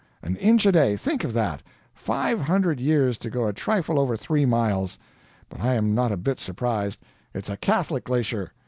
[0.23, 1.61] An inch a day think of that!
[1.93, 4.97] Five hundred years to go a trifle over three miles!
[5.47, 7.01] But I am not a bit surprised.
[7.35, 8.51] It's a Catholic glacier.